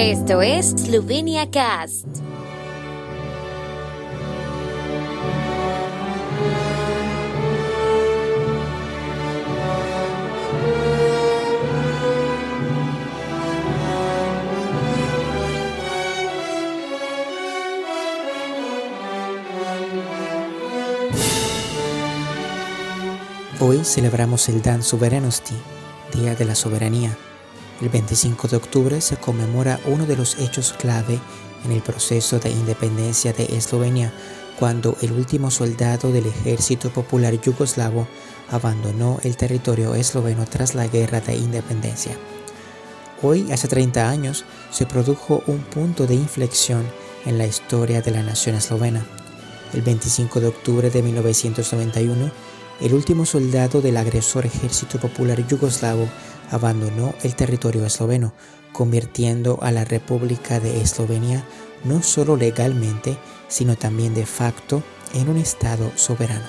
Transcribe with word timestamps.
Esto 0.00 0.40
es 0.40 0.70
Slovenia 0.70 1.50
Cast. 1.50 2.06
Hoy 23.60 23.84
celebramos 23.84 24.48
el 24.48 24.62
Dan 24.62 24.82
Suverenosti, 24.82 25.54
Día 26.14 26.34
de 26.34 26.46
la 26.46 26.54
Soberanía. 26.54 27.18
El 27.80 27.88
25 27.88 28.48
de 28.48 28.56
octubre 28.56 29.00
se 29.00 29.16
conmemora 29.16 29.80
uno 29.86 30.04
de 30.04 30.16
los 30.16 30.38
hechos 30.38 30.74
clave 30.74 31.18
en 31.64 31.72
el 31.72 31.80
proceso 31.80 32.38
de 32.38 32.50
independencia 32.50 33.32
de 33.32 33.56
Eslovenia, 33.56 34.12
cuando 34.58 34.96
el 35.00 35.12
último 35.12 35.50
soldado 35.50 36.12
del 36.12 36.26
ejército 36.26 36.90
popular 36.90 37.40
yugoslavo 37.40 38.06
abandonó 38.50 39.18
el 39.22 39.36
territorio 39.36 39.94
esloveno 39.94 40.44
tras 40.44 40.74
la 40.74 40.86
guerra 40.86 41.20
de 41.22 41.36
independencia. 41.36 42.18
Hoy, 43.22 43.50
hace 43.52 43.68
30 43.68 44.10
años, 44.10 44.44
se 44.70 44.84
produjo 44.84 45.42
un 45.46 45.58
punto 45.58 46.06
de 46.06 46.14
inflexión 46.14 46.86
en 47.24 47.38
la 47.38 47.46
historia 47.46 48.02
de 48.02 48.10
la 48.10 48.22
nación 48.22 48.56
eslovena. 48.56 49.06
El 49.72 49.82
25 49.82 50.40
de 50.40 50.48
octubre 50.48 50.90
de 50.90 51.02
1991, 51.02 52.30
el 52.80 52.94
último 52.94 53.26
soldado 53.26 53.82
del 53.82 53.98
agresor 53.98 54.46
ejército 54.46 54.98
popular 54.98 55.46
yugoslavo 55.46 56.08
abandonó 56.50 57.14
el 57.22 57.36
territorio 57.36 57.84
esloveno, 57.84 58.32
convirtiendo 58.72 59.58
a 59.62 59.70
la 59.70 59.84
República 59.84 60.60
de 60.60 60.80
Eslovenia 60.80 61.44
no 61.84 62.02
solo 62.02 62.36
legalmente, 62.36 63.18
sino 63.48 63.76
también 63.76 64.14
de 64.14 64.24
facto 64.24 64.82
en 65.14 65.28
un 65.28 65.36
Estado 65.36 65.92
soberano. 65.96 66.46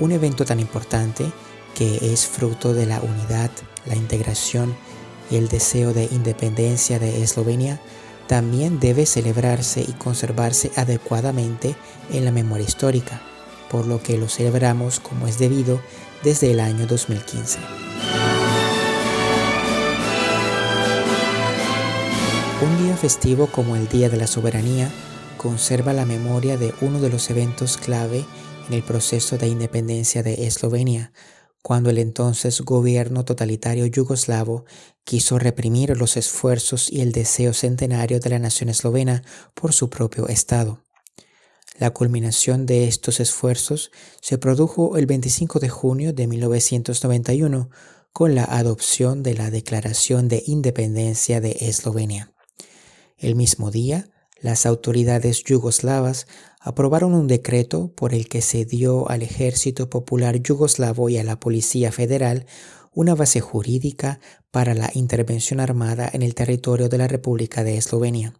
Un 0.00 0.10
evento 0.10 0.44
tan 0.44 0.58
importante 0.58 1.30
que 1.76 2.12
es 2.12 2.26
fruto 2.26 2.74
de 2.74 2.86
la 2.86 3.00
unidad, 3.00 3.50
la 3.86 3.94
integración 3.94 4.74
y 5.30 5.36
el 5.36 5.48
deseo 5.48 5.92
de 5.92 6.04
independencia 6.04 6.98
de 6.98 7.22
Eslovenia, 7.22 7.80
también 8.26 8.80
debe 8.80 9.06
celebrarse 9.06 9.82
y 9.82 9.92
conservarse 9.92 10.72
adecuadamente 10.76 11.76
en 12.10 12.24
la 12.24 12.32
memoria 12.32 12.66
histórica 12.66 13.22
por 13.72 13.86
lo 13.86 14.02
que 14.02 14.18
lo 14.18 14.28
celebramos 14.28 15.00
como 15.00 15.26
es 15.26 15.38
debido 15.38 15.80
desde 16.22 16.52
el 16.52 16.60
año 16.60 16.86
2015. 16.86 17.58
Un 22.60 22.84
día 22.84 22.96
festivo 22.96 23.48
como 23.48 23.74
el 23.74 23.88
Día 23.88 24.08
de 24.08 24.18
la 24.18 24.28
Soberanía 24.28 24.92
conserva 25.36 25.92
la 25.92 26.04
memoria 26.04 26.56
de 26.56 26.72
uno 26.82 27.00
de 27.00 27.08
los 27.08 27.28
eventos 27.30 27.78
clave 27.78 28.24
en 28.68 28.74
el 28.74 28.82
proceso 28.82 29.38
de 29.38 29.48
independencia 29.48 30.22
de 30.22 30.46
Eslovenia, 30.46 31.12
cuando 31.62 31.90
el 31.90 31.98
entonces 31.98 32.60
gobierno 32.60 33.24
totalitario 33.24 33.86
yugoslavo 33.86 34.64
quiso 35.04 35.38
reprimir 35.38 35.96
los 35.96 36.16
esfuerzos 36.16 36.92
y 36.92 37.00
el 37.00 37.12
deseo 37.12 37.52
centenario 37.54 38.20
de 38.20 38.30
la 38.30 38.38
nación 38.38 38.68
eslovena 38.68 39.22
por 39.54 39.72
su 39.72 39.88
propio 39.88 40.28
Estado. 40.28 40.80
La 41.82 41.90
culminación 41.90 42.64
de 42.64 42.86
estos 42.86 43.18
esfuerzos 43.18 43.90
se 44.20 44.38
produjo 44.38 44.96
el 44.96 45.06
25 45.06 45.58
de 45.58 45.68
junio 45.68 46.12
de 46.12 46.28
1991 46.28 47.70
con 48.12 48.36
la 48.36 48.44
adopción 48.44 49.24
de 49.24 49.34
la 49.34 49.50
Declaración 49.50 50.28
de 50.28 50.44
Independencia 50.46 51.40
de 51.40 51.56
Eslovenia. 51.62 52.32
El 53.18 53.34
mismo 53.34 53.72
día, 53.72 54.08
las 54.40 54.64
autoridades 54.64 55.42
yugoslavas 55.42 56.28
aprobaron 56.60 57.14
un 57.14 57.26
decreto 57.26 57.92
por 57.96 58.14
el 58.14 58.28
que 58.28 58.42
se 58.42 58.64
dio 58.64 59.10
al 59.10 59.22
Ejército 59.22 59.90
Popular 59.90 60.40
Yugoslavo 60.40 61.08
y 61.08 61.18
a 61.18 61.24
la 61.24 61.40
Policía 61.40 61.90
Federal 61.90 62.46
una 62.92 63.16
base 63.16 63.40
jurídica 63.40 64.20
para 64.52 64.74
la 64.74 64.88
intervención 64.94 65.58
armada 65.58 66.08
en 66.12 66.22
el 66.22 66.36
territorio 66.36 66.88
de 66.88 66.98
la 66.98 67.08
República 67.08 67.64
de 67.64 67.76
Eslovenia. 67.76 68.34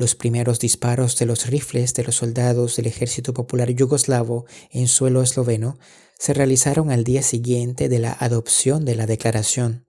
Los 0.00 0.14
primeros 0.14 0.60
disparos 0.60 1.18
de 1.18 1.26
los 1.26 1.48
rifles 1.48 1.92
de 1.92 2.04
los 2.04 2.14
soldados 2.14 2.76
del 2.76 2.86
Ejército 2.86 3.34
Popular 3.34 3.68
Yugoslavo 3.68 4.46
en 4.70 4.88
suelo 4.88 5.20
esloveno 5.20 5.78
se 6.18 6.32
realizaron 6.32 6.90
al 6.90 7.04
día 7.04 7.22
siguiente 7.22 7.90
de 7.90 7.98
la 7.98 8.12
adopción 8.18 8.86
de 8.86 8.94
la 8.94 9.04
declaración. 9.04 9.84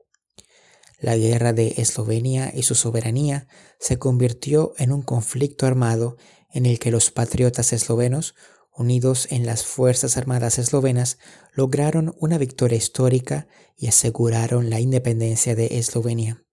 La 0.99 1.15
guerra 1.15 1.53
de 1.53 1.75
Eslovenia 1.77 2.51
y 2.53 2.63
su 2.63 2.75
soberanía 2.75 3.47
se 3.79 3.99
convirtió 3.99 4.73
en 4.77 4.91
un 4.91 5.01
conflicto 5.01 5.65
armado 5.65 6.17
en 6.51 6.65
el 6.65 6.77
que 6.77 6.91
los 6.91 7.09
patriotas 7.09 7.71
eslovenos, 7.71 8.35
unidos 8.75 9.29
en 9.31 9.45
las 9.45 9.63
Fuerzas 9.63 10.17
Armadas 10.17 10.59
eslovenas, 10.59 11.19
lograron 11.53 12.13
una 12.19 12.37
victoria 12.37 12.77
histórica 12.77 13.47
y 13.77 13.87
aseguraron 13.87 14.69
la 14.69 14.81
independencia 14.81 15.55
de 15.55 15.79
Eslovenia. 15.79 16.43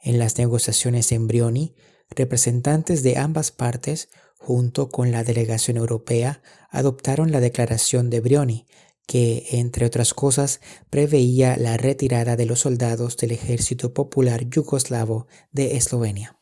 En 0.00 0.20
las 0.20 0.38
negociaciones 0.38 1.10
en 1.10 1.26
Brioni, 1.26 1.74
representantes 2.10 3.02
de 3.02 3.18
ambas 3.18 3.50
partes, 3.50 4.08
junto 4.38 4.88
con 4.88 5.12
la 5.12 5.24
delegación 5.24 5.76
europea, 5.76 6.42
adoptaron 6.70 7.30
la 7.32 7.40
Declaración 7.40 8.10
de 8.10 8.20
Brioni, 8.20 8.66
que, 9.06 9.46
entre 9.50 9.86
otras 9.86 10.14
cosas, 10.14 10.60
preveía 10.88 11.56
la 11.56 11.76
retirada 11.76 12.36
de 12.36 12.46
los 12.46 12.60
soldados 12.60 13.16
del 13.16 13.32
Ejército 13.32 13.92
Popular 13.92 14.48
Yugoslavo 14.48 15.26
de 15.50 15.76
Eslovenia. 15.76 16.38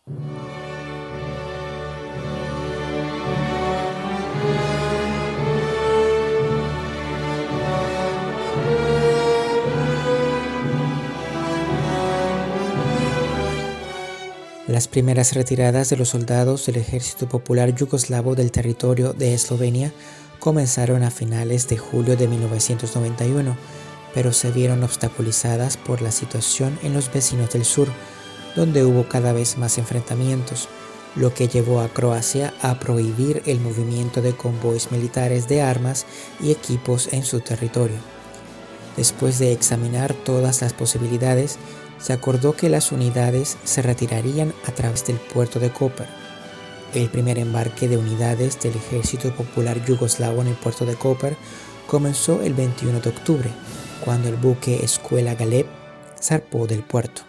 Las 14.79 14.87
primeras 14.87 15.35
retiradas 15.35 15.91
de 15.91 15.97
los 15.97 16.11
soldados 16.11 16.67
del 16.67 16.77
Ejército 16.77 17.29
Popular 17.29 17.75
Yugoslavo 17.75 18.37
del 18.37 18.53
territorio 18.53 19.13
de 19.13 19.35
Eslovenia 19.35 19.93
comenzaron 20.39 21.03
a 21.03 21.11
finales 21.11 21.67
de 21.67 21.77
julio 21.77 22.17
de 22.17 22.29
1991, 22.29 23.57
pero 24.15 24.33
se 24.33 24.53
vieron 24.53 24.85
obstaculizadas 24.85 25.77
por 25.77 26.01
la 26.01 26.13
situación 26.13 26.79
en 26.85 26.95
los 26.95 27.13
vecinos 27.13 27.51
del 27.51 27.65
sur, 27.65 27.89
donde 28.55 28.85
hubo 28.85 29.09
cada 29.09 29.33
vez 29.33 29.59
más 29.59 29.79
enfrentamientos, 29.79 30.69
lo 31.17 31.35
que 31.35 31.49
llevó 31.49 31.81
a 31.81 31.89
Croacia 31.89 32.55
a 32.63 32.79
prohibir 32.79 33.43
el 33.47 33.59
movimiento 33.59 34.23
de 34.23 34.37
convoys 34.37 34.93
militares 34.93 35.49
de 35.49 35.61
armas 35.61 36.07
y 36.39 36.53
equipos 36.53 37.09
en 37.13 37.25
su 37.25 37.41
territorio. 37.41 38.18
Después 38.99 39.39
de 39.39 39.53
examinar 39.53 40.13
todas 40.13 40.61
las 40.61 40.73
posibilidades, 40.73 41.57
se 42.01 42.13
acordó 42.13 42.57
que 42.57 42.69
las 42.69 42.91
unidades 42.91 43.57
se 43.63 43.81
retirarían 43.81 44.53
a 44.67 44.73
través 44.73 45.07
del 45.07 45.19
puerto 45.19 45.61
de 45.61 45.71
Koper. 45.71 46.09
El 46.95 47.09
primer 47.09 47.39
embarque 47.39 47.87
de 47.87 47.97
unidades 47.97 48.59
del 48.59 48.75
Ejército 48.75 49.33
Popular 49.37 49.85
Yugoslavo 49.85 50.41
en 50.41 50.49
el 50.49 50.57
puerto 50.57 50.85
de 50.85 50.97
Koper 50.97 51.37
comenzó 51.87 52.43
el 52.43 52.55
21 52.55 52.99
de 52.99 53.11
octubre, 53.11 53.51
cuando 54.05 54.29
el 54.31 54.35
buque 54.35 54.85
Escuela 54.85 55.37
Galep 55.37 55.69
zarpó 56.21 56.67
del 56.67 56.83
puerto. 56.83 57.23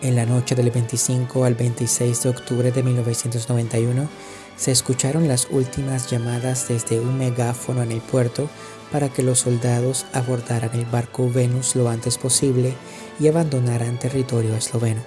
En 0.00 0.14
la 0.14 0.26
noche 0.26 0.54
del 0.54 0.70
25 0.70 1.44
al 1.44 1.56
26 1.56 2.22
de 2.22 2.28
octubre 2.28 2.70
de 2.70 2.84
1991, 2.84 4.08
se 4.58 4.72
escucharon 4.72 5.28
las 5.28 5.48
últimas 5.50 6.10
llamadas 6.10 6.68
desde 6.68 7.00
un 7.00 7.16
megáfono 7.16 7.82
en 7.82 7.92
el 7.92 8.00
puerto 8.00 8.50
para 8.90 9.08
que 9.08 9.22
los 9.22 9.40
soldados 9.40 10.04
abordaran 10.12 10.74
el 10.74 10.84
barco 10.84 11.30
Venus 11.30 11.76
lo 11.76 11.88
antes 11.88 12.18
posible 12.18 12.74
y 13.20 13.28
abandonaran 13.28 13.98
territorio 13.98 14.54
esloveno. 14.56 15.00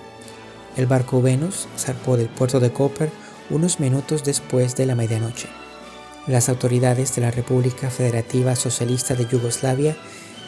El 0.78 0.88
barco 0.88 1.22
Venus 1.22 1.68
zarpó 1.78 2.16
del 2.16 2.30
puerto 2.30 2.60
de 2.60 2.72
Koper 2.72 3.12
unos 3.50 3.82
minutos 3.82 4.24
después 4.24 4.76
de 4.78 4.86
la 4.86 4.96
medianoche. 4.96 5.50
Las 6.28 6.48
autoridades 6.48 7.14
de 7.16 7.22
la 7.22 7.32
República 7.32 7.90
Federativa 7.90 8.56
Socialista 8.56 9.16
de 9.16 9.26
Yugoslavia 9.26 9.98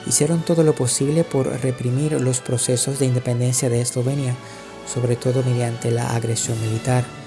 hicieron 0.08 0.44
todo 0.44 0.64
lo 0.64 0.76
posible 0.76 1.26
por 1.26 1.48
reprimir 1.62 2.14
los 2.22 2.40
procesos 2.40 3.00
de 3.00 3.08
independencia 3.08 3.70
de 3.70 3.82
Eslovenia, 3.82 4.36
sobre 4.92 5.18
todo 5.18 5.44
mediante 5.44 5.92
la 5.92 6.16
agresión 6.16 6.60
militar. 6.62 7.23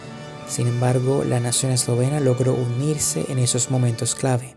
Sin 0.49 0.69
embargo, 0.69 1.25
la 1.25 1.41
nación 1.41 1.73
eslovena 1.73 2.21
logró 2.21 2.55
unirse 2.55 3.27
en 3.29 3.39
esos 3.39 3.71
momentos 3.71 4.15
clave. 4.15 4.57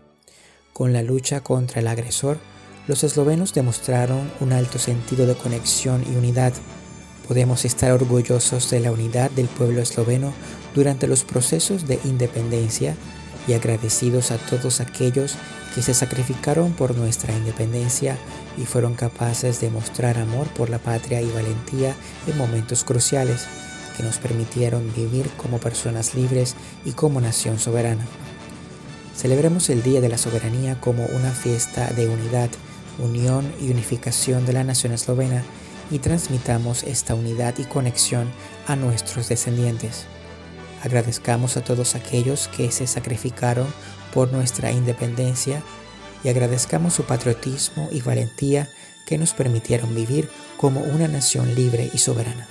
Con 0.72 0.92
la 0.92 1.02
lucha 1.02 1.42
contra 1.42 1.80
el 1.80 1.88
agresor, 1.88 2.38
los 2.86 3.04
eslovenos 3.04 3.52
demostraron 3.54 4.30
un 4.40 4.52
alto 4.52 4.78
sentido 4.78 5.26
de 5.26 5.34
conexión 5.34 6.04
y 6.10 6.16
unidad. 6.16 6.52
Podemos 7.26 7.64
estar 7.64 7.92
orgullosos 7.92 8.70
de 8.70 8.80
la 8.80 8.92
unidad 8.92 9.30
del 9.32 9.46
pueblo 9.46 9.82
esloveno 9.82 10.32
durante 10.74 11.06
los 11.06 11.24
procesos 11.24 11.86
de 11.86 11.98
independencia 12.04 12.96
y 13.46 13.52
agradecidos 13.54 14.30
a 14.30 14.38
todos 14.38 14.80
aquellos 14.80 15.34
que 15.74 15.82
se 15.82 15.94
sacrificaron 15.94 16.72
por 16.72 16.96
nuestra 16.96 17.36
independencia 17.36 18.16
y 18.56 18.62
fueron 18.62 18.94
capaces 18.94 19.60
de 19.60 19.70
mostrar 19.70 20.18
amor 20.18 20.48
por 20.54 20.70
la 20.70 20.78
patria 20.78 21.20
y 21.20 21.30
valentía 21.30 21.94
en 22.26 22.38
momentos 22.38 22.84
cruciales, 22.84 23.46
que 24.00 24.06
nos 24.06 24.16
permitieron 24.16 24.90
vivir 24.94 25.28
como 25.36 25.58
personas 25.58 26.14
libres 26.14 26.56
y 26.86 26.92
como 26.92 27.20
nación 27.20 27.58
soberana. 27.58 28.06
Celebremos 29.14 29.68
el 29.68 29.82
Día 29.82 30.00
de 30.00 30.08
la 30.08 30.16
Soberanía 30.16 30.80
como 30.80 31.04
una 31.04 31.32
fiesta 31.32 31.90
de 31.90 32.08
unidad, 32.08 32.48
unión 32.98 33.52
y 33.60 33.70
unificación 33.70 34.46
de 34.46 34.54
la 34.54 34.64
nación 34.64 34.94
eslovena 34.94 35.44
y 35.90 35.98
transmitamos 35.98 36.82
esta 36.82 37.14
unidad 37.14 37.58
y 37.58 37.64
conexión 37.64 38.30
a 38.66 38.74
nuestros 38.74 39.28
descendientes. 39.28 40.06
Agradezcamos 40.82 41.58
a 41.58 41.60
todos 41.62 41.94
aquellos 41.94 42.48
que 42.48 42.72
se 42.72 42.86
sacrificaron 42.86 43.66
por 44.14 44.32
nuestra 44.32 44.72
independencia 44.72 45.62
y 46.24 46.30
agradezcamos 46.30 46.94
su 46.94 47.04
patriotismo 47.04 47.90
y 47.92 48.00
valentía 48.00 48.70
que 49.04 49.18
nos 49.18 49.34
permitieron 49.34 49.94
vivir 49.94 50.30
como 50.56 50.80
una 50.80 51.06
nación 51.06 51.54
libre 51.54 51.90
y 51.92 51.98
soberana. 51.98 52.48